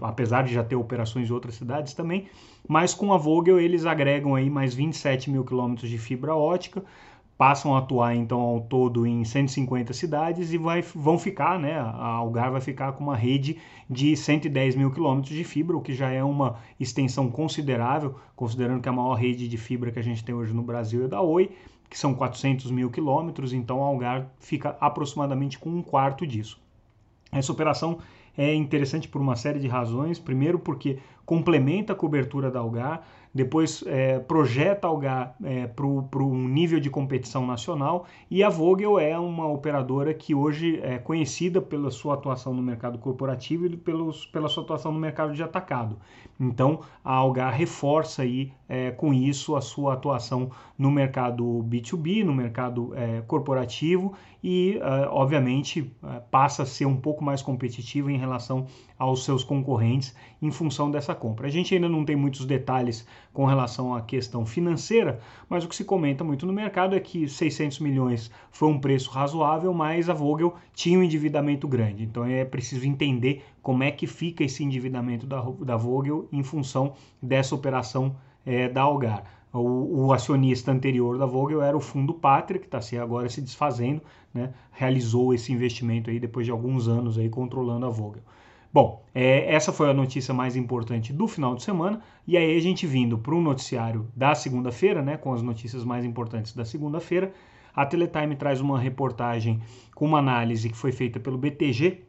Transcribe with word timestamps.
apesar 0.02 0.42
de 0.42 0.52
já 0.52 0.62
ter 0.62 0.76
operações 0.76 1.30
em 1.30 1.32
outras 1.32 1.54
cidades 1.54 1.94
também, 1.94 2.26
mas 2.68 2.92
com 2.92 3.12
a 3.12 3.16
Vogel 3.16 3.58
eles 3.58 3.86
agregam 3.86 4.34
aí 4.34 4.50
mais 4.50 4.74
27 4.74 5.30
mil 5.30 5.44
quilômetros 5.44 5.88
de 5.88 5.96
fibra 5.96 6.34
ótica, 6.34 6.84
passam 7.42 7.74
a 7.74 7.78
atuar 7.78 8.14
então 8.14 8.40
ao 8.40 8.60
todo 8.60 9.04
em 9.04 9.24
150 9.24 9.92
cidades 9.92 10.52
e 10.52 10.58
vai, 10.58 10.80
vão 10.80 11.18
ficar, 11.18 11.58
né, 11.58 11.76
a 11.76 12.06
Algar 12.06 12.52
vai 12.52 12.60
ficar 12.60 12.92
com 12.92 13.02
uma 13.02 13.16
rede 13.16 13.58
de 13.90 14.16
110 14.16 14.76
mil 14.76 14.92
quilômetros 14.92 15.34
de 15.34 15.42
fibra, 15.42 15.76
o 15.76 15.80
que 15.80 15.92
já 15.92 16.08
é 16.08 16.22
uma 16.22 16.54
extensão 16.78 17.28
considerável, 17.28 18.14
considerando 18.36 18.80
que 18.80 18.88
a 18.88 18.92
maior 18.92 19.14
rede 19.14 19.48
de 19.48 19.58
fibra 19.58 19.90
que 19.90 19.98
a 19.98 20.04
gente 20.04 20.22
tem 20.22 20.32
hoje 20.32 20.54
no 20.54 20.62
Brasil 20.62 21.04
é 21.04 21.08
da 21.08 21.20
Oi, 21.20 21.50
que 21.90 21.98
são 21.98 22.14
400 22.14 22.70
mil 22.70 22.88
quilômetros, 22.92 23.52
então 23.52 23.82
a 23.82 23.88
Algar 23.88 24.30
fica 24.38 24.76
aproximadamente 24.80 25.58
com 25.58 25.68
um 25.68 25.82
quarto 25.82 26.24
disso. 26.24 26.60
Essa 27.32 27.50
operação 27.50 27.98
é 28.38 28.54
interessante 28.54 29.08
por 29.08 29.20
uma 29.20 29.34
série 29.34 29.58
de 29.58 29.66
razões. 29.66 30.16
Primeiro, 30.16 30.60
porque 30.60 30.98
complementa 31.24 31.92
a 31.92 31.96
cobertura 31.96 32.50
da 32.50 32.60
Algar, 32.60 33.02
depois 33.34 33.82
é, 33.86 34.18
projeta 34.18 34.86
Algar 34.86 35.34
é, 35.42 35.66
para 35.66 35.86
um 35.86 36.48
nível 36.48 36.78
de 36.78 36.90
competição 36.90 37.46
nacional 37.46 38.06
e 38.30 38.42
a 38.42 38.50
Vogel 38.50 38.98
é 38.98 39.18
uma 39.18 39.48
operadora 39.48 40.12
que 40.12 40.34
hoje 40.34 40.78
é 40.82 40.98
conhecida 40.98 41.60
pela 41.60 41.90
sua 41.90 42.14
atuação 42.14 42.52
no 42.52 42.62
mercado 42.62 42.98
corporativo 42.98 43.64
e 43.64 43.76
pelos, 43.76 44.26
pela 44.26 44.48
sua 44.48 44.62
atuação 44.62 44.92
no 44.92 44.98
mercado 44.98 45.32
de 45.32 45.42
atacado. 45.42 45.96
Então 46.38 46.80
a 47.02 47.14
Algar 47.14 47.54
reforça 47.54 48.22
aí 48.22 48.52
é, 48.68 48.90
com 48.90 49.14
isso 49.14 49.56
a 49.56 49.62
sua 49.62 49.94
atuação 49.94 50.50
no 50.76 50.90
mercado 50.90 51.44
B2B, 51.68 52.24
no 52.24 52.34
mercado 52.34 52.92
é, 52.94 53.22
corporativo 53.22 54.12
e, 54.42 54.78
é, 54.78 55.08
obviamente, 55.08 55.94
é, 56.02 56.20
passa 56.30 56.64
a 56.64 56.66
ser 56.66 56.86
um 56.86 56.96
pouco 56.96 57.22
mais 57.22 57.40
competitiva 57.40 58.10
em 58.10 58.16
relação 58.16 58.66
aos 59.02 59.24
seus 59.24 59.42
concorrentes 59.42 60.14
em 60.40 60.52
função 60.52 60.88
dessa 60.88 61.12
compra. 61.12 61.48
A 61.48 61.50
gente 61.50 61.74
ainda 61.74 61.88
não 61.88 62.04
tem 62.04 62.14
muitos 62.14 62.46
detalhes 62.46 63.04
com 63.32 63.44
relação 63.44 63.92
à 63.92 64.00
questão 64.00 64.46
financeira, 64.46 65.18
mas 65.48 65.64
o 65.64 65.68
que 65.68 65.74
se 65.74 65.84
comenta 65.84 66.22
muito 66.22 66.46
no 66.46 66.52
mercado 66.52 66.94
é 66.94 67.00
que 67.00 67.28
600 67.28 67.80
milhões 67.80 68.30
foi 68.52 68.68
um 68.68 68.78
preço 68.78 69.10
razoável, 69.10 69.74
mas 69.74 70.08
a 70.08 70.14
Vogel 70.14 70.54
tinha 70.72 71.00
um 71.00 71.02
endividamento 71.02 71.66
grande. 71.66 72.04
Então 72.04 72.24
é 72.24 72.44
preciso 72.44 72.86
entender 72.86 73.44
como 73.60 73.82
é 73.82 73.90
que 73.90 74.06
fica 74.06 74.44
esse 74.44 74.62
endividamento 74.62 75.26
da, 75.26 75.40
da 75.40 75.76
Vogel 75.76 76.28
em 76.30 76.44
função 76.44 76.94
dessa 77.20 77.56
operação 77.56 78.14
é, 78.46 78.68
da 78.68 78.82
Algar. 78.82 79.24
O, 79.52 80.06
o, 80.06 80.12
acionista 80.12 80.70
anterior 80.70 81.18
da 81.18 81.26
Vogel 81.26 81.60
era 81.60 81.76
o 81.76 81.80
Fundo 81.80 82.14
Pátria, 82.14 82.58
que 82.58 82.66
está 82.66 82.80
se 82.80 82.96
agora 82.96 83.28
se 83.28 83.40
desfazendo, 83.42 84.00
né? 84.32 84.54
realizou 84.70 85.34
esse 85.34 85.52
investimento 85.52 86.08
aí 86.08 86.18
depois 86.18 86.46
de 86.46 86.52
alguns 86.52 86.88
anos 86.88 87.18
aí 87.18 87.28
controlando 87.28 87.84
a 87.84 87.90
Vogel. 87.90 88.22
Bom, 88.72 89.04
é, 89.14 89.54
essa 89.54 89.70
foi 89.70 89.90
a 89.90 89.94
notícia 89.94 90.32
mais 90.32 90.56
importante 90.56 91.12
do 91.12 91.28
final 91.28 91.54
de 91.54 91.62
semana, 91.62 92.00
e 92.26 92.38
aí 92.38 92.56
a 92.56 92.60
gente 92.60 92.86
vindo 92.86 93.18
para 93.18 93.34
o 93.34 93.40
noticiário 93.42 94.08
da 94.16 94.34
segunda-feira, 94.34 95.02
né, 95.02 95.18
com 95.18 95.34
as 95.34 95.42
notícias 95.42 95.84
mais 95.84 96.06
importantes 96.06 96.54
da 96.54 96.64
segunda-feira, 96.64 97.34
a 97.74 97.84
Teletime 97.84 98.34
traz 98.34 98.62
uma 98.62 98.78
reportagem 98.78 99.60
com 99.94 100.06
uma 100.06 100.18
análise 100.18 100.70
que 100.70 100.76
foi 100.76 100.90
feita 100.90 101.20
pelo 101.20 101.36
BTG 101.36 102.02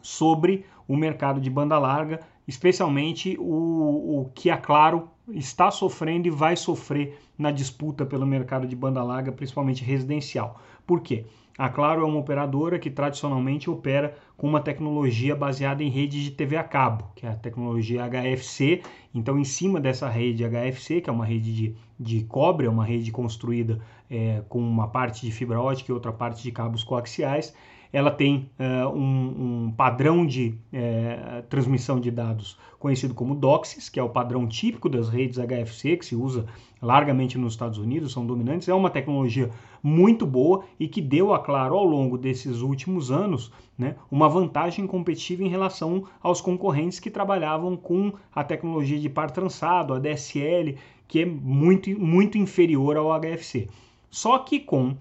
sobre 0.00 0.64
o 0.88 0.96
mercado 0.96 1.40
de 1.40 1.50
banda 1.50 1.78
larga, 1.78 2.20
especialmente 2.48 3.36
o, 3.38 4.20
o 4.20 4.30
que 4.34 4.50
a 4.50 4.56
Claro 4.56 5.10
está 5.28 5.70
sofrendo 5.70 6.26
e 6.26 6.30
vai 6.30 6.56
sofrer 6.56 7.18
na 7.38 7.50
disputa 7.50 8.04
pelo 8.04 8.26
mercado 8.26 8.66
de 8.66 8.74
banda 8.74 9.02
larga, 9.02 9.30
principalmente 9.30 9.84
residencial. 9.84 10.60
Por 10.86 11.00
quê? 11.00 11.26
A 11.58 11.68
Claro 11.68 12.02
é 12.02 12.04
uma 12.04 12.18
operadora 12.18 12.78
que 12.78 12.90
tradicionalmente 12.90 13.68
opera 13.68 14.16
com 14.36 14.46
uma 14.48 14.60
tecnologia 14.60 15.36
baseada 15.36 15.82
em 15.82 15.90
rede 15.90 16.24
de 16.24 16.30
TV 16.30 16.56
a 16.56 16.64
cabo, 16.64 17.04
que 17.14 17.26
é 17.26 17.28
a 17.28 17.34
tecnologia 17.34 18.08
HFC. 18.08 18.82
Então, 19.14 19.38
em 19.38 19.44
cima 19.44 19.78
dessa 19.78 20.08
rede 20.08 20.44
HFC, 20.44 21.00
que 21.00 21.10
é 21.10 21.12
uma 21.12 21.26
rede 21.26 21.54
de, 21.54 21.76
de 22.00 22.24
cobre, 22.24 22.66
é 22.66 22.70
uma 22.70 22.84
rede 22.84 23.12
construída 23.12 23.80
é, 24.10 24.42
com 24.48 24.58
uma 24.58 24.88
parte 24.88 25.26
de 25.26 25.32
fibra 25.32 25.60
ótica 25.60 25.92
e 25.92 25.94
outra 25.94 26.12
parte 26.12 26.42
de 26.42 26.50
cabos 26.50 26.82
coaxiais, 26.82 27.54
ela 27.92 28.10
tem 28.10 28.48
uh, 28.58 28.88
um, 28.88 29.66
um, 29.66 29.72
padrão 29.76 30.24
de 30.24 30.54
uh, 30.72 31.42
transmissão 31.48 32.00
de 32.00 32.10
dados 32.10 32.56
conhecido 32.78 33.14
como 33.14 33.34
DOCSIS, 33.34 33.88
que 33.88 34.00
é 34.00 34.02
o 34.02 34.08
padrão 34.08 34.46
típico 34.46 34.88
das 34.88 35.08
redes 35.08 35.38
HFC, 35.38 35.98
que 35.98 36.06
se 36.06 36.16
usa 36.16 36.46
largamente 36.80 37.38
nos 37.38 37.52
Estados 37.52 37.78
Unidos, 37.78 38.12
são 38.12 38.26
dominantes. 38.26 38.68
É 38.68 38.74
uma 38.74 38.90
tecnologia 38.90 39.50
muito 39.80 40.26
boa 40.26 40.64
e 40.80 40.88
que 40.88 41.00
deu 41.00 41.32
a 41.32 41.38
Claro 41.38 41.76
ao 41.76 41.84
longo 41.84 42.18
desses 42.18 42.60
últimos 42.60 43.12
anos 43.12 43.52
né, 43.78 43.94
uma 44.10 44.28
vantagem 44.28 44.84
competitiva 44.86 45.44
em 45.44 45.48
relação 45.48 46.04
aos 46.20 46.40
concorrentes 46.40 46.98
que 46.98 47.10
trabalhavam 47.10 47.76
com 47.76 48.12
a 48.34 48.42
tecnologia 48.42 48.98
de 48.98 49.08
par 49.08 49.30
trançado, 49.30 49.94
a 49.94 50.00
DSL, 50.00 50.76
que 51.06 51.20
é 51.20 51.26
muito, 51.26 51.90
muito 52.00 52.36
inferior 52.36 52.96
ao 52.96 53.12
HFC. 53.20 53.68
Só 54.10 54.38
que 54.38 54.58
com 54.58 54.96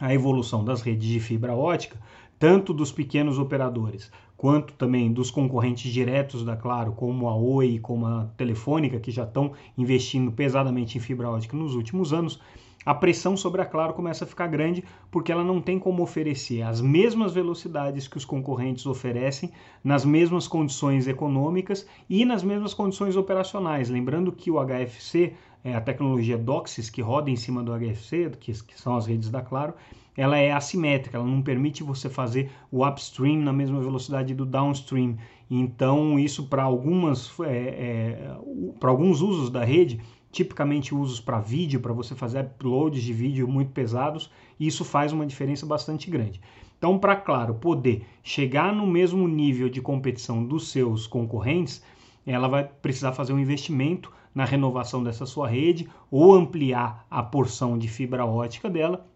a 0.00 0.14
evolução 0.14 0.64
das 0.64 0.80
redes 0.82 1.06
de 1.06 1.20
fibra 1.20 1.54
ótica, 1.54 1.98
tanto 2.38 2.72
dos 2.72 2.90
pequenos 2.90 3.38
operadores 3.38 4.10
quanto 4.40 4.72
também 4.72 5.12
dos 5.12 5.30
concorrentes 5.30 5.92
diretos 5.92 6.42
da 6.42 6.56
Claro, 6.56 6.92
como 6.92 7.28
a 7.28 7.36
Oi, 7.36 7.78
como 7.78 8.06
a 8.06 8.24
Telefônica, 8.38 8.98
que 8.98 9.10
já 9.10 9.24
estão 9.24 9.52
investindo 9.76 10.32
pesadamente 10.32 10.96
em 10.96 11.00
fibra 11.00 11.28
ótica 11.28 11.54
nos 11.54 11.74
últimos 11.74 12.14
anos, 12.14 12.40
a 12.86 12.94
pressão 12.94 13.36
sobre 13.36 13.60
a 13.60 13.66
Claro 13.66 13.92
começa 13.92 14.24
a 14.24 14.26
ficar 14.26 14.46
grande 14.46 14.82
porque 15.10 15.30
ela 15.30 15.44
não 15.44 15.60
tem 15.60 15.78
como 15.78 16.02
oferecer 16.02 16.62
as 16.62 16.80
mesmas 16.80 17.34
velocidades 17.34 18.08
que 18.08 18.16
os 18.16 18.24
concorrentes 18.24 18.86
oferecem, 18.86 19.52
nas 19.84 20.06
mesmas 20.06 20.48
condições 20.48 21.06
econômicas 21.06 21.86
e 22.08 22.24
nas 22.24 22.42
mesmas 22.42 22.72
condições 22.72 23.16
operacionais. 23.16 23.90
Lembrando 23.90 24.32
que 24.32 24.50
o 24.50 24.56
HFC, 24.58 25.34
é 25.62 25.74
a 25.74 25.80
tecnologia 25.80 26.38
DOCSIS 26.38 26.90
que 26.90 27.02
roda 27.02 27.30
em 27.30 27.36
cima 27.36 27.62
do 27.62 27.72
HFC, 27.72 28.30
que, 28.38 28.52
que 28.52 28.80
são 28.80 28.96
as 28.96 29.06
redes 29.06 29.30
da 29.30 29.42
Claro, 29.42 29.74
ela 30.16 30.36
é 30.36 30.52
assimétrica, 30.52 31.16
ela 31.16 31.26
não 31.26 31.42
permite 31.42 31.82
você 31.82 32.08
fazer 32.08 32.50
o 32.70 32.86
upstream 32.86 33.40
na 33.40 33.52
mesma 33.52 33.80
velocidade 33.80 34.34
do 34.34 34.44
downstream. 34.44 35.16
Então, 35.50 36.18
isso 36.18 36.46
para 36.46 36.62
algumas 36.62 37.30
é, 37.40 37.46
é, 37.46 38.36
para 38.78 38.90
alguns 38.90 39.20
usos 39.20 39.50
da 39.50 39.64
rede, 39.64 40.00
tipicamente 40.32 40.94
usos 40.94 41.20
para 41.20 41.40
vídeo, 41.40 41.80
para 41.80 41.92
você 41.92 42.14
fazer 42.14 42.40
uploads 42.40 43.02
de 43.02 43.12
vídeo 43.12 43.48
muito 43.48 43.72
pesados, 43.72 44.30
isso 44.58 44.84
faz 44.84 45.12
uma 45.12 45.26
diferença 45.26 45.66
bastante 45.66 46.10
grande. 46.10 46.40
Então, 46.78 46.98
para 46.98 47.16
claro, 47.16 47.54
poder 47.54 48.06
chegar 48.22 48.74
no 48.74 48.86
mesmo 48.86 49.28
nível 49.28 49.68
de 49.68 49.82
competição 49.82 50.44
dos 50.44 50.70
seus 50.70 51.06
concorrentes, 51.06 51.82
ela 52.26 52.48
vai 52.48 52.64
precisar 52.64 53.12
fazer 53.12 53.32
um 53.32 53.38
investimento 53.38 54.12
na 54.34 54.44
renovação 54.44 55.02
dessa 55.02 55.26
sua 55.26 55.48
rede 55.48 55.88
ou 56.10 56.34
ampliar 56.34 57.06
a 57.10 57.22
porção 57.22 57.76
de 57.76 57.88
fibra 57.88 58.24
ótica 58.24 58.70
dela 58.70 59.06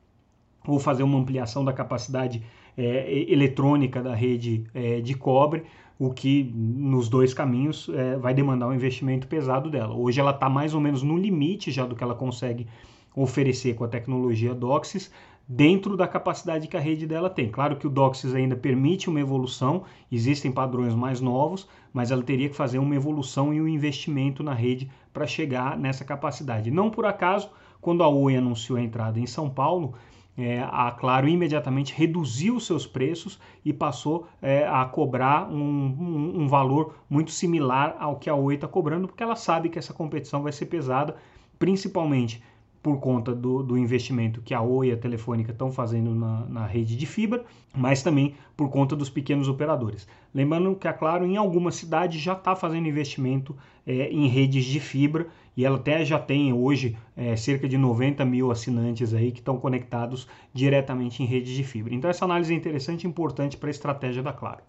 ou 0.67 0.79
fazer 0.79 1.03
uma 1.03 1.19
ampliação 1.19 1.65
da 1.65 1.73
capacidade 1.73 2.43
é, 2.77 3.31
eletrônica 3.31 4.03
da 4.03 4.15
rede 4.15 4.65
é, 4.75 5.01
de 5.01 5.15
cobre, 5.15 5.65
o 5.99 6.13
que 6.13 6.53
nos 6.55 7.09
dois 7.09 7.33
caminhos 7.33 7.89
é, 7.95 8.17
vai 8.17 8.35
demandar 8.35 8.67
um 8.67 8.75
investimento 8.75 9.29
pesado 9.29 9.71
dela. 9.71 9.95
Hoje 9.95 10.21
ela 10.21 10.33
está 10.33 10.49
mais 10.49 10.75
ou 10.75 10.81
menos 10.81 11.03
no 11.03 11.17
limite 11.17 11.71
já 11.71 11.87
do 11.87 11.95
que 11.95 12.03
ela 12.03 12.15
consegue 12.15 12.67
oferecer 13.15 13.75
com 13.75 13.85
a 13.85 13.89
tecnologia 13.89 14.55
DOCSIS, 14.55 15.11
dentro 15.47 15.97
da 15.97 16.09
capacidade 16.09 16.67
que 16.67 16.77
a 16.77 16.81
rede 16.81 17.07
dela 17.07 17.29
tem. 17.29 17.51
Claro 17.51 17.77
que 17.77 17.87
o 17.87 17.91
DOCSIS 17.91 18.35
ainda 18.35 18.57
permite 18.57 19.11
uma 19.11 19.21
evolução, 19.21 19.85
existem 20.11 20.51
padrões 20.51 20.95
mais 20.95 21.21
novos, 21.21 21.69
mas 21.93 22.11
ela 22.11 22.23
teria 22.23 22.49
que 22.49 22.57
fazer 22.57 22.79
uma 22.79 22.97
evolução 22.97 23.53
e 23.53 23.61
um 23.61 23.69
investimento 23.69 24.43
na 24.43 24.55
rede 24.55 24.91
para 25.13 25.27
chegar 25.27 25.77
nessa 25.77 26.05
capacidade. 26.05 26.71
Não 26.71 26.91
por 26.91 27.05
acaso, 27.05 27.51
quando 27.81 28.03
a 28.03 28.09
Oi 28.09 28.37
anunciou 28.37 28.79
a 28.79 28.83
entrada 28.83 29.21
em 29.21 29.27
São 29.27 29.51
Paulo, 29.51 29.95
é, 30.37 30.61
a 30.63 30.91
Claro 30.91 31.29
imediatamente 31.29 31.95
reduziu 31.95 32.59
seus 32.59 32.87
preços 32.87 33.39
e 33.65 33.73
passou 33.73 34.27
é, 34.43 34.67
a 34.67 34.85
cobrar 34.85 35.49
um, 35.49 35.57
um, 35.57 36.43
um, 36.43 36.49
valor 36.49 36.97
muito 37.09 37.31
similar 37.31 37.97
ao 38.01 38.17
que 38.17 38.29
a 38.29 38.35
Oi 38.35 38.57
está 38.57 38.67
cobrando, 38.67 39.07
porque 39.07 39.23
ela 39.23 39.37
sabe 39.37 39.69
que 39.69 39.79
essa 39.79 39.95
competição 39.95 40.43
vai 40.43 40.51
ser 40.51 40.67
pesada, 40.67 41.15
principalmente 41.59 42.43
por 42.85 43.01
conta 43.01 43.35
do, 43.35 43.63
do, 43.63 43.79
investimento 43.79 44.43
que 44.43 44.53
a 44.53 44.61
Oi 44.61 44.89
e 44.89 44.93
a 44.93 44.97
Telefônica 44.99 45.51
estão 45.51 45.73
fazendo 45.73 46.15
na, 46.15 46.45
na, 46.45 46.67
rede 46.67 46.95
de 46.95 47.07
fibra, 47.07 47.43
mas 47.75 48.03
também 48.03 48.35
por 48.55 48.69
conta 48.69 48.95
dos 48.95 49.09
pequenos 49.09 49.49
operadores. 49.49 50.07
Lembrando 50.35 50.77
que 50.77 50.87
a 50.87 50.93
Claro, 50.93 51.25
em 51.25 51.39
algumas 51.39 51.77
cidades, 51.77 52.21
já 52.21 52.35
está 52.35 52.55
fazendo 52.55 52.87
investimento 52.87 53.57
é, 53.87 54.11
em 54.11 54.29
redes 54.29 54.67
de 54.67 54.81
fibra 54.81 55.27
e 55.57 55.65
ela 55.65 55.79
até 55.79 56.05
já 56.05 56.19
tem 56.19 56.53
hoje 56.53 56.95
é, 57.17 57.35
cerca 57.37 57.67
de 57.67 57.79
90 57.79 58.23
mil 58.27 58.51
assinantes 58.51 59.15
aí 59.15 59.33
que 59.33 59.39
estão 59.39 59.57
conectados 59.57 60.29
diretamente 60.53 61.23
em 61.23 61.27
redes 61.27 61.55
de 61.55 61.65
fibra. 61.65 61.95
Então, 61.95 62.11
essa 62.11 62.27
análise 62.27 62.53
é 62.53 62.57
interessante 62.57 63.05
e 63.05 63.07
importante 63.07 63.57
para 63.57 63.71
a 63.71 63.71
estratégia 63.71 64.23
da 64.23 64.35
Claro. 64.35 64.61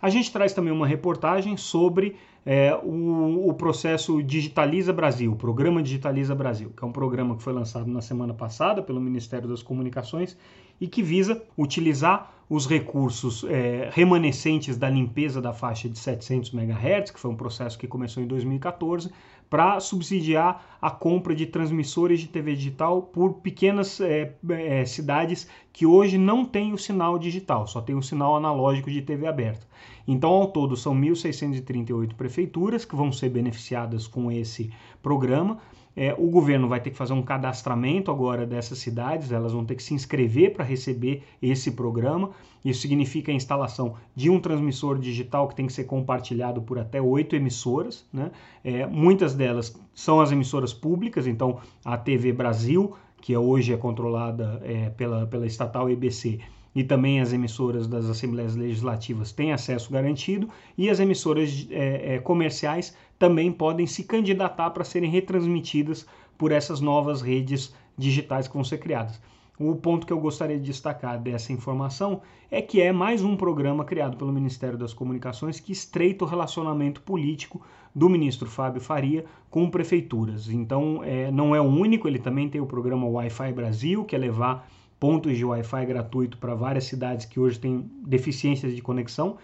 A 0.00 0.08
gente 0.08 0.32
traz 0.32 0.54
também 0.54 0.72
uma 0.72 0.86
reportagem 0.86 1.58
sobre 1.58 2.16
é, 2.44 2.74
o, 2.74 3.48
o, 3.48 3.54
processo 3.54 4.22
Digitaliza 4.22 4.92
Brasil, 4.92 5.32
o 5.32 5.36
programa 5.36 5.82
Digitaliza 5.82 6.34
Brasil, 6.34 6.72
que 6.76 6.82
é 6.82 6.86
um 6.86 6.92
programa 6.92 7.36
que 7.36 7.42
foi 7.42 7.52
lançado 7.52 7.86
na 7.86 8.00
semana 8.00 8.32
passada 8.32 8.82
pelo 8.82 9.00
Ministério 9.00 9.48
das 9.48 9.62
Comunicações 9.62 10.36
e 10.80 10.88
que 10.88 11.02
visa 11.02 11.42
utilizar 11.56 12.32
os 12.50 12.66
recursos 12.66 13.44
é, 13.44 13.90
remanescentes 13.92 14.76
da 14.76 14.90
limpeza 14.90 15.40
da 15.40 15.52
faixa 15.52 15.88
de 15.88 15.96
700 15.96 16.52
MHz, 16.52 17.12
que 17.12 17.20
foi 17.20 17.30
um 17.30 17.36
processo 17.36 17.78
que 17.78 17.86
começou 17.86 18.20
em 18.20 18.26
2014, 18.26 19.08
para 19.48 19.78
subsidiar 19.78 20.78
a 20.80 20.90
compra 20.90 21.34
de 21.34 21.46
transmissores 21.46 22.20
de 22.20 22.26
TV 22.26 22.54
digital 22.54 23.02
por 23.02 23.34
pequenas 23.34 24.00
é, 24.00 24.34
é, 24.48 24.84
cidades 24.84 25.48
que 25.72 25.86
hoje 25.86 26.18
não 26.18 26.44
têm 26.44 26.72
o 26.72 26.78
sinal 26.78 27.18
digital, 27.18 27.66
só 27.68 27.80
tem 27.80 27.94
o 27.94 28.02
sinal 28.02 28.36
analógico 28.36 28.90
de 28.90 29.02
TV 29.02 29.26
aberta. 29.26 29.66
Então, 30.06 30.30
ao 30.30 30.48
todo, 30.48 30.76
são 30.76 30.94
1.638 30.94 32.14
prefeituras 32.14 32.84
que 32.84 32.96
vão 32.96 33.12
ser 33.12 33.28
beneficiadas 33.28 34.08
com 34.08 34.30
esse 34.30 34.72
programa. 35.00 35.58
É, 35.96 36.14
o 36.16 36.28
governo 36.28 36.68
vai 36.68 36.80
ter 36.80 36.90
que 36.90 36.96
fazer 36.96 37.12
um 37.12 37.22
cadastramento 37.22 38.10
agora 38.10 38.46
dessas 38.46 38.78
cidades, 38.78 39.32
elas 39.32 39.52
vão 39.52 39.64
ter 39.64 39.74
que 39.74 39.82
se 39.82 39.92
inscrever 39.92 40.52
para 40.52 40.64
receber 40.64 41.22
esse 41.42 41.72
programa. 41.72 42.30
Isso 42.64 42.82
significa 42.82 43.32
a 43.32 43.34
instalação 43.34 43.94
de 44.14 44.30
um 44.30 44.38
transmissor 44.38 44.98
digital 44.98 45.48
que 45.48 45.54
tem 45.54 45.66
que 45.66 45.72
ser 45.72 45.84
compartilhado 45.84 46.60
por 46.62 46.78
até 46.78 47.00
oito 47.00 47.34
emissoras. 47.34 48.06
Né? 48.12 48.30
É, 48.62 48.86
muitas 48.86 49.34
delas 49.34 49.78
são 49.94 50.20
as 50.20 50.30
emissoras 50.30 50.72
públicas, 50.72 51.26
então 51.26 51.58
a 51.84 51.96
TV 51.96 52.32
Brasil, 52.32 52.94
que 53.20 53.36
hoje 53.36 53.72
é 53.72 53.76
controlada 53.76 54.60
é, 54.64 54.90
pela, 54.90 55.26
pela 55.26 55.46
estatal 55.46 55.90
EBC, 55.90 56.40
e 56.74 56.84
também 56.84 57.20
as 57.20 57.32
emissoras 57.32 57.86
das 57.86 58.06
Assembleias 58.06 58.54
Legislativas 58.54 59.32
têm 59.32 59.52
acesso 59.52 59.92
garantido 59.92 60.48
e 60.78 60.88
as 60.88 61.00
emissoras 61.00 61.66
é, 61.70 62.14
é, 62.14 62.18
comerciais 62.20 62.96
também 63.18 63.50
podem 63.50 63.86
se 63.86 64.04
candidatar 64.04 64.70
para 64.70 64.84
serem 64.84 65.10
retransmitidas 65.10 66.06
por 66.38 66.52
essas 66.52 66.80
novas 66.80 67.20
redes 67.20 67.74
digitais 67.98 68.46
que 68.46 68.54
vão 68.54 68.64
ser 68.64 68.78
criadas. 68.78 69.20
O 69.62 69.76
ponto 69.76 70.06
que 70.06 70.12
eu 70.12 70.18
gostaria 70.18 70.56
de 70.56 70.64
destacar 70.64 71.20
dessa 71.20 71.52
informação 71.52 72.22
é 72.50 72.62
que 72.62 72.80
é 72.80 72.92
mais 72.92 73.22
um 73.22 73.36
programa 73.36 73.84
criado 73.84 74.16
pelo 74.16 74.32
Ministério 74.32 74.78
das 74.78 74.94
Comunicações 74.94 75.60
que 75.60 75.70
estreita 75.70 76.24
o 76.24 76.26
relacionamento 76.26 77.02
político 77.02 77.60
do 77.94 78.08
ministro 78.08 78.48
Fábio 78.48 78.80
Faria 78.80 79.26
com 79.50 79.68
prefeituras. 79.68 80.48
Então, 80.48 81.04
é, 81.04 81.30
não 81.30 81.54
é 81.54 81.60
o 81.60 81.64
único, 81.64 82.08
ele 82.08 82.18
também 82.18 82.48
tem 82.48 82.58
o 82.58 82.64
programa 82.64 83.06
Wi-Fi 83.06 83.52
Brasil, 83.52 84.02
que 84.02 84.16
é 84.16 84.18
levar 84.18 84.66
pontos 84.98 85.36
de 85.36 85.44
Wi-Fi 85.44 85.84
gratuito 85.84 86.38
para 86.38 86.54
várias 86.54 86.84
cidades 86.84 87.26
que 87.26 87.38
hoje 87.38 87.60
têm 87.60 87.84
deficiências 88.06 88.74
de 88.74 88.80
conexão. 88.80 89.36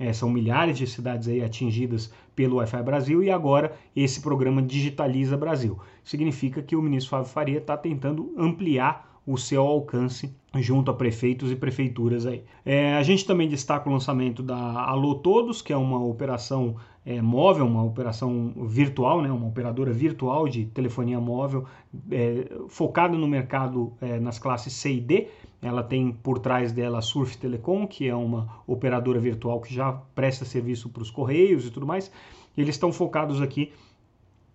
É, 0.00 0.12
são 0.12 0.28
milhares 0.28 0.78
de 0.78 0.86
cidades 0.88 1.28
aí 1.28 1.44
atingidas 1.44 2.12
pelo 2.34 2.56
Wi-Fi 2.56 2.82
Brasil 2.82 3.22
e 3.22 3.30
agora 3.30 3.76
esse 3.94 4.20
programa 4.20 4.60
Digitaliza 4.60 5.36
Brasil. 5.36 5.78
Significa 6.02 6.60
que 6.60 6.74
o 6.74 6.82
ministro 6.82 7.10
Fábio 7.10 7.28
Faria 7.28 7.58
está 7.58 7.76
tentando 7.76 8.34
ampliar 8.36 9.09
o 9.26 9.36
seu 9.36 9.62
alcance 9.62 10.34
junto 10.56 10.90
a 10.90 10.94
prefeitos 10.94 11.52
e 11.52 11.56
prefeituras 11.56 12.26
aí. 12.26 12.42
É, 12.64 12.94
a 12.94 13.02
gente 13.02 13.24
também 13.24 13.48
destaca 13.48 13.88
o 13.88 13.92
lançamento 13.92 14.42
da 14.42 14.56
Alô 14.56 15.14
Todos, 15.16 15.62
que 15.62 15.72
é 15.72 15.76
uma 15.76 16.02
operação 16.02 16.76
é, 17.04 17.22
móvel, 17.22 17.66
uma 17.66 17.84
operação 17.84 18.52
virtual, 18.66 19.22
né, 19.22 19.30
uma 19.30 19.46
operadora 19.46 19.92
virtual 19.92 20.48
de 20.48 20.66
telefonia 20.66 21.20
móvel 21.20 21.64
é, 22.10 22.50
focada 22.68 23.16
no 23.16 23.28
mercado 23.28 23.92
é, 24.00 24.18
nas 24.18 24.38
classes 24.38 24.72
C 24.72 24.94
e 24.94 25.00
D. 25.00 25.28
Ela 25.62 25.82
tem 25.82 26.10
por 26.10 26.38
trás 26.38 26.72
dela 26.72 26.98
a 26.98 27.02
Surf 27.02 27.36
Telecom, 27.36 27.86
que 27.86 28.08
é 28.08 28.14
uma 28.14 28.48
operadora 28.66 29.20
virtual 29.20 29.60
que 29.60 29.72
já 29.72 29.92
presta 30.14 30.44
serviço 30.44 30.88
para 30.88 31.02
os 31.02 31.10
correios 31.10 31.66
e 31.66 31.70
tudo 31.70 31.86
mais. 31.86 32.10
Eles 32.56 32.74
estão 32.74 32.92
focados 32.92 33.40
aqui 33.40 33.72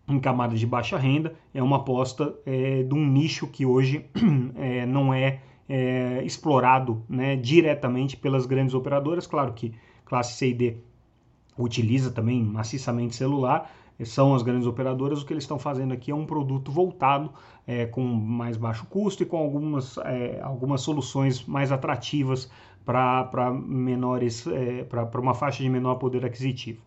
em 0.07 0.19
camadas 0.19 0.59
de 0.59 0.67
baixa 0.67 0.97
renda, 0.97 1.33
é 1.53 1.61
uma 1.61 1.77
aposta 1.77 2.35
é, 2.45 2.83
de 2.83 2.93
um 2.93 3.05
nicho 3.05 3.47
que 3.47 3.65
hoje 3.65 4.05
é, 4.55 4.85
não 4.85 5.13
é, 5.13 5.39
é, 5.67 6.21
explorado 6.23 7.03
né, 7.09 7.35
diretamente 7.35 8.15
pelas 8.15 8.45
grandes 8.45 8.75
operadoras. 8.75 9.25
Claro 9.25 9.53
que 9.53 9.73
classe 10.05 10.33
C 10.33 10.49
e 10.49 10.53
D 10.53 10.77
utiliza 11.57 12.11
também 12.11 12.43
maciçamente 12.43 13.15
celular, 13.15 13.71
são 14.03 14.35
as 14.35 14.43
grandes 14.43 14.67
operadoras. 14.67 15.21
O 15.21 15.25
que 15.25 15.33
eles 15.33 15.43
estão 15.43 15.57
fazendo 15.57 15.93
aqui 15.93 16.11
é 16.11 16.15
um 16.15 16.25
produto 16.25 16.71
voltado 16.71 17.31
é, 17.65 17.85
com 17.85 18.03
mais 18.03 18.57
baixo 18.57 18.85
custo 18.87 19.23
e 19.23 19.25
com 19.25 19.37
algumas, 19.37 19.97
é, 19.99 20.41
algumas 20.41 20.81
soluções 20.81 21.45
mais 21.45 21.71
atrativas 21.71 22.51
para 22.83 23.51
menores, 23.51 24.45
é, 24.47 24.83
para 24.83 25.19
uma 25.19 25.33
faixa 25.33 25.63
de 25.63 25.69
menor 25.69 25.95
poder 25.95 26.25
aquisitivo. 26.25 26.81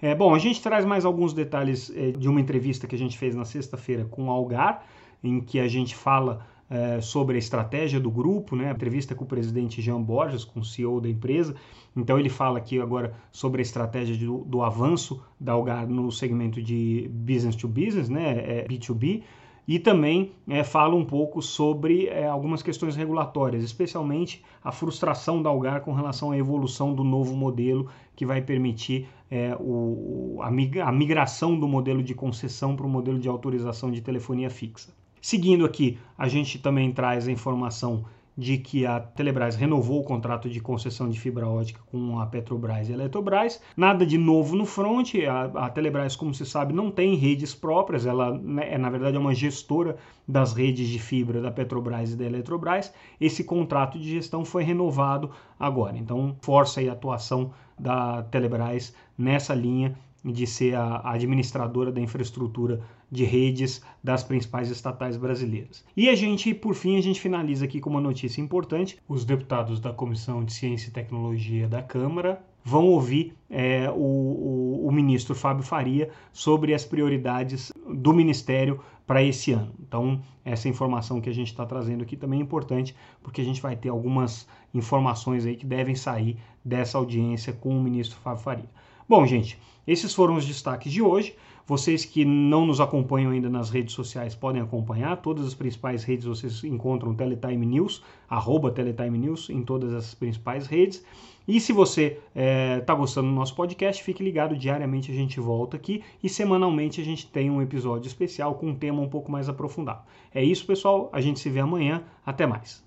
É, 0.00 0.14
bom, 0.14 0.34
a 0.34 0.38
gente 0.38 0.60
traz 0.60 0.84
mais 0.84 1.04
alguns 1.04 1.32
detalhes 1.32 1.90
é, 1.94 2.10
de 2.12 2.28
uma 2.28 2.40
entrevista 2.40 2.86
que 2.86 2.94
a 2.94 2.98
gente 2.98 3.16
fez 3.16 3.34
na 3.34 3.44
sexta-feira 3.44 4.04
com 4.04 4.26
o 4.26 4.30
Algar, 4.30 4.84
em 5.24 5.40
que 5.40 5.58
a 5.58 5.66
gente 5.66 5.94
fala 5.94 6.46
é, 6.68 7.00
sobre 7.00 7.36
a 7.36 7.38
estratégia 7.38 7.98
do 7.98 8.10
grupo, 8.10 8.56
né? 8.56 8.70
Entrevista 8.70 9.14
com 9.14 9.24
o 9.24 9.26
presidente 9.26 9.80
Jean 9.80 10.02
Borges, 10.02 10.44
com 10.44 10.60
o 10.60 10.64
CEO 10.64 11.00
da 11.00 11.08
empresa. 11.08 11.54
Então 11.96 12.18
ele 12.18 12.28
fala 12.28 12.58
aqui 12.58 12.80
agora 12.80 13.14
sobre 13.32 13.60
a 13.60 13.62
estratégia 13.62 14.16
do, 14.16 14.38
do 14.44 14.62
avanço 14.62 15.22
da 15.40 15.52
Algar 15.52 15.88
no 15.88 16.10
segmento 16.10 16.60
de 16.60 17.08
business 17.12 17.56
to 17.56 17.68
business, 17.68 18.08
né? 18.08 18.60
É, 18.60 18.66
B2B 18.68 19.22
e 19.66 19.78
também 19.78 20.32
é, 20.48 20.62
fala 20.62 20.94
um 20.94 21.04
pouco 21.04 21.42
sobre 21.42 22.06
é, 22.06 22.26
algumas 22.26 22.62
questões 22.62 22.94
regulatórias, 22.94 23.64
especialmente 23.64 24.44
a 24.62 24.70
frustração 24.70 25.42
da 25.42 25.50
Algar 25.50 25.80
com 25.80 25.92
relação 25.92 26.30
à 26.30 26.38
evolução 26.38 26.94
do 26.94 27.02
novo 27.02 27.36
modelo 27.36 27.88
que 28.14 28.24
vai 28.24 28.40
permitir 28.40 29.08
é, 29.30 29.56
o, 29.58 30.38
a, 30.40 30.92
migração 30.92 31.58
do 31.58 31.66
modelo 31.66 32.02
de 32.02 32.14
concessão 32.14 32.76
para 32.76 32.86
o 32.86 32.88
modelo 32.88 33.18
de 33.18 33.28
autorização 33.28 33.90
de 33.90 34.00
telefonia 34.00 34.48
fixa. 34.48 34.94
Seguindo 35.20 35.64
aqui, 35.64 35.98
a 36.16 36.28
gente 36.28 36.58
também 36.60 36.92
traz 36.92 37.26
a 37.26 37.32
informação 37.32 38.04
de 38.36 38.58
que 38.58 38.84
a 38.84 39.00
Telebrás 39.00 39.56
renovou 39.56 40.00
o 40.00 40.04
contrato 40.04 40.48
de 40.48 40.60
concessão 40.60 41.08
de 41.08 41.18
fibra 41.18 41.48
ótica 41.48 41.80
com 41.90 42.20
a 42.20 42.26
Petrobras 42.26 42.88
e 42.88 42.92
a 42.92 42.94
Eletrobras. 42.94 43.62
Nada 43.76 44.04
de 44.04 44.18
novo 44.18 44.54
no 44.54 44.66
front. 44.66 45.14
A, 45.26 45.66
a 45.66 45.70
Telebrás, 45.70 46.14
como 46.14 46.34
se 46.34 46.44
sabe, 46.44 46.74
não 46.74 46.90
tem 46.90 47.14
redes 47.14 47.54
próprias. 47.54 48.04
Ela 48.04 48.36
né, 48.36 48.74
é, 48.74 48.78
na 48.78 48.90
verdade, 48.90 49.16
é 49.16 49.20
uma 49.20 49.34
gestora 49.34 49.96
das 50.28 50.52
redes 50.52 50.88
de 50.88 50.98
fibra 50.98 51.40
da 51.40 51.50
Petrobras 51.50 52.12
e 52.12 52.16
da 52.16 52.24
Eletrobras. 52.24 52.92
Esse 53.18 53.42
contrato 53.42 53.98
de 53.98 54.10
gestão 54.10 54.44
foi 54.44 54.64
renovado 54.64 55.30
agora. 55.58 55.96
Então, 55.96 56.36
força 56.42 56.80
a 56.80 56.92
atuação 56.92 57.52
da 57.78 58.22
Telebrás 58.24 58.94
nessa 59.16 59.54
linha 59.54 59.96
de 60.32 60.46
ser 60.46 60.74
a 60.74 61.02
administradora 61.04 61.92
da 61.92 62.00
infraestrutura 62.00 62.80
de 63.10 63.24
redes 63.24 63.82
das 64.02 64.24
principais 64.24 64.70
estatais 64.70 65.16
brasileiras. 65.16 65.84
E 65.96 66.08
a 66.08 66.14
gente, 66.14 66.52
por 66.52 66.74
fim, 66.74 66.96
a 66.96 67.00
gente 67.00 67.20
finaliza 67.20 67.64
aqui 67.64 67.80
com 67.80 67.90
uma 67.90 68.00
notícia 68.00 68.40
importante. 68.40 68.98
Os 69.08 69.24
deputados 69.24 69.78
da 69.78 69.92
Comissão 69.92 70.44
de 70.44 70.52
Ciência 70.52 70.88
e 70.88 70.92
Tecnologia 70.92 71.68
da 71.68 71.82
Câmara 71.82 72.42
vão 72.64 72.86
ouvir 72.86 73.32
é, 73.48 73.88
o, 73.90 73.94
o, 73.94 74.86
o, 74.88 74.92
ministro 74.92 75.36
Fábio 75.36 75.62
Faria 75.62 76.10
sobre 76.32 76.74
as 76.74 76.84
prioridades 76.84 77.72
do 77.88 78.12
Ministério 78.12 78.80
para 79.06 79.22
esse 79.22 79.52
ano. 79.52 79.72
Então, 79.78 80.20
essa 80.44 80.68
informação 80.68 81.20
que 81.20 81.30
a 81.30 81.32
gente 81.32 81.46
está 81.46 81.64
trazendo 81.64 82.02
aqui 82.02 82.16
também 82.16 82.40
é 82.40 82.42
importante, 82.42 82.96
porque 83.22 83.40
a 83.40 83.44
gente 83.44 83.62
vai 83.62 83.76
ter 83.76 83.88
algumas 83.88 84.48
informações 84.74 85.46
aí 85.46 85.54
que 85.54 85.64
devem 85.64 85.94
sair 85.94 86.38
dessa 86.64 86.98
audiência 86.98 87.52
com 87.52 87.68
o 87.68 87.80
ministro 87.80 88.18
Fábio 88.18 88.42
Faria. 88.42 88.70
Bom, 89.08 89.24
gente, 89.24 89.58
esses 89.86 90.12
foram 90.12 90.34
os 90.34 90.44
destaques 90.44 90.92
de 90.92 91.00
hoje. 91.00 91.36
Vocês 91.64 92.04
que 92.04 92.24
não 92.24 92.66
nos 92.66 92.80
acompanham 92.80 93.32
ainda 93.32 93.48
nas 93.48 93.70
redes 93.70 93.94
sociais 93.94 94.34
podem 94.34 94.62
acompanhar. 94.62 95.16
Todas 95.16 95.46
as 95.46 95.54
principais 95.54 96.04
redes 96.04 96.26
vocês 96.26 96.62
encontram 96.64 97.14
Teletime 97.14 97.66
News, 97.66 98.02
arroba 98.28 98.70
Teletime 98.70 99.18
News 99.18 99.50
em 99.50 99.62
todas 99.62 99.92
as 99.92 100.14
principais 100.14 100.66
redes. 100.66 101.04
E 101.46 101.60
se 101.60 101.72
você 101.72 102.04
está 102.04 102.20
é, 102.34 102.80
tá 102.80 102.94
gostando 102.94 103.28
do 103.28 103.34
nosso 103.34 103.54
podcast, 103.54 104.02
fique 104.02 104.24
ligado, 104.24 104.56
diariamente 104.56 105.12
a 105.12 105.14
gente 105.14 105.38
volta 105.38 105.76
aqui 105.76 106.02
e 106.22 106.28
semanalmente 106.28 107.00
a 107.00 107.04
gente 107.04 107.28
tem 107.28 107.48
um 107.50 107.62
episódio 107.62 108.08
especial 108.08 108.56
com 108.56 108.68
um 108.68 108.74
tema 108.74 109.00
um 109.00 109.08
pouco 109.08 109.30
mais 109.30 109.48
aprofundado. 109.48 110.02
É 110.34 110.42
isso, 110.42 110.66
pessoal. 110.66 111.08
A 111.12 111.20
gente 111.20 111.38
se 111.38 111.48
vê 111.48 111.60
amanhã. 111.60 112.02
Até 112.24 112.46
mais. 112.46 112.85